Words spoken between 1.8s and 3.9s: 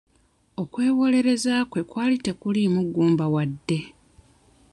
kwali tekuliimu ggumba wadde.